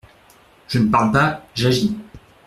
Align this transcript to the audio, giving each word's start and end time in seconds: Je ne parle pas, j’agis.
Je 0.67 0.79
ne 0.79 0.89
parle 0.89 1.11
pas, 1.11 1.45
j’agis. 1.53 1.95